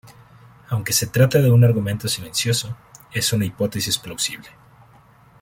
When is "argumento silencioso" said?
1.63-2.75